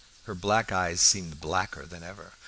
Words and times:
Her 0.23 0.33
black 0.33 0.71
eyes 0.71 0.99
seemed 0.99 1.39
blacker 1.39 1.85
than 1.85 2.01
ever. 2.01 2.33